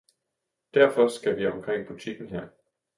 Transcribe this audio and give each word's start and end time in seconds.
Derfor 0.73 1.07
skal 1.07 1.37
vi 1.37 1.47
omkring 1.47 1.87
butikken 1.87 2.29
her. 2.29 2.47